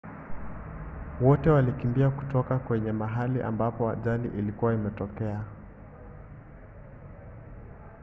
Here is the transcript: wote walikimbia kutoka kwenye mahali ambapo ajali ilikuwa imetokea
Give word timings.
wote 1.21 1.49
walikimbia 1.49 2.09
kutoka 2.09 2.59
kwenye 2.59 2.91
mahali 2.91 3.41
ambapo 3.41 3.89
ajali 3.89 4.27
ilikuwa 4.39 4.73
imetokea 4.73 5.43